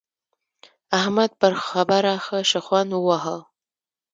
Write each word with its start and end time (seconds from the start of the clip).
احمد 0.99 1.31
پر 1.39 1.53
خبره 1.67 2.13
ښه 2.25 2.37
شخوند 2.51 2.89
وواهه. 2.93 3.37